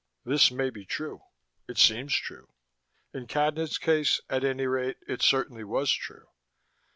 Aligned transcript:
This 0.25 0.49
may 0.49 0.71
be 0.71 0.83
true: 0.83 1.21
it 1.67 1.77
seems 1.77 2.15
true: 2.15 2.49
in 3.13 3.27
Cadnan's 3.27 3.77
case, 3.77 4.19
at 4.31 4.43
any 4.43 4.65
rate, 4.65 4.97
it 5.07 5.21
certainly 5.21 5.63
was 5.63 5.91
true. 5.91 6.25